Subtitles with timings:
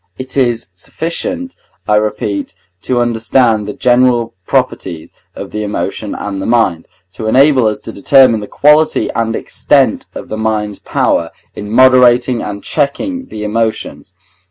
[0.17, 1.55] It is sufficient,
[1.87, 7.67] I repeat, to understand the general properties of the emotions and the mind, to enable
[7.67, 13.27] us to determine the quality and extent of the mind's power in moderating and checking
[13.27, 14.15] the emotions.